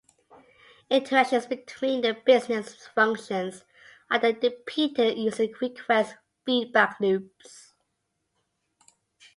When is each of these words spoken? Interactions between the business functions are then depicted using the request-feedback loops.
Interactions 0.89 1.45
between 1.45 2.01
the 2.01 2.15
business 2.25 2.87
functions 2.87 3.65
are 4.09 4.17
then 4.17 4.39
depicted 4.39 5.15
using 5.15 5.51
the 5.51 5.53
request-feedback 5.61 6.97
loops. 6.99 7.75